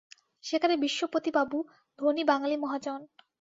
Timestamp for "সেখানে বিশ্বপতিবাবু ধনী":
0.43-2.23